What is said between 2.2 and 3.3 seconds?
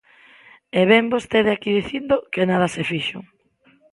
que nada se fixo.